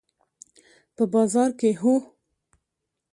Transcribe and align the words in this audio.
په 0.95 1.03
بازار 1.13 1.49
کې، 1.59 1.69
هو 1.81 1.93